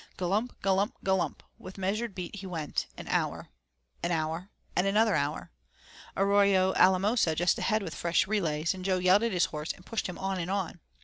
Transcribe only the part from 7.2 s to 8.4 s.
just ahead with fresh